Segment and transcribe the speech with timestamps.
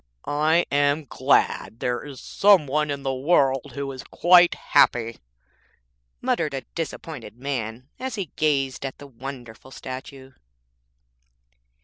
[0.25, 5.17] 'I am glad there is some one in the world who is quite happy',
[6.21, 10.31] muttered a disappointed man as he gazed at the wonderful statue.